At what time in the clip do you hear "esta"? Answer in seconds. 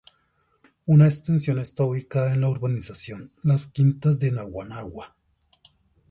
0.87-1.05